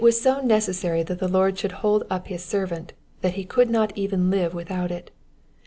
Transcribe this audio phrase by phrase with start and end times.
[0.01, 4.31] 259 necessary that the Lord should hold up his servant, that he could not even
[4.31, 5.11] live without it.